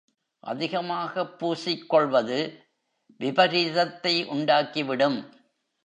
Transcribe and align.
அதிகமாகப் 0.39 1.45
பூசிக்கொள்வது 1.45 2.57
விபரீதத்தை 3.19 4.25
உண்டாக்கி 4.25 4.83
விடும். 4.83 5.33